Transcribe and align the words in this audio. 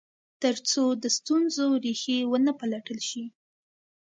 تر 0.41 0.55
څو 0.69 0.83
د 1.03 1.05
ستونزو 1.17 1.67
ریښې 1.83 2.17
و 2.25 2.33
نه 2.45 2.51
پلټل 2.59 2.99
شي. 3.09 3.23